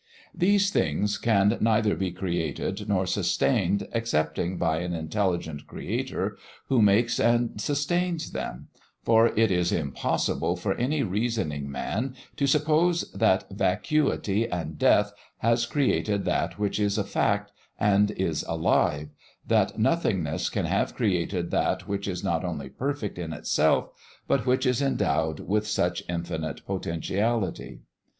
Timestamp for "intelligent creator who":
4.95-6.81